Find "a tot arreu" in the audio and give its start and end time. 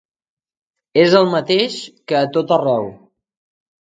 2.21-2.89